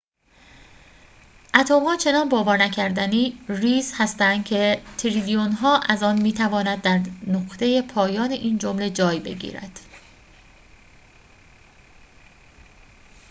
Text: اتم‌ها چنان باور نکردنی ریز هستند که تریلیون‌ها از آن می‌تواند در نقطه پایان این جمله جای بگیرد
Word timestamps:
اتم‌ها 1.55 1.95
چنان 1.97 2.29
باور 2.29 2.57
نکردنی 2.57 3.41
ریز 3.49 3.93
هستند 3.97 4.45
که 4.45 4.81
تریلیون‌ها 4.97 5.79
از 5.79 6.03
آن 6.03 6.21
می‌تواند 6.21 6.81
در 6.81 6.99
نقطه 7.27 7.81
پایان 7.81 8.31
این 8.31 8.57
جمله 8.57 8.89
جای 8.89 9.19
بگیرد 9.19 9.79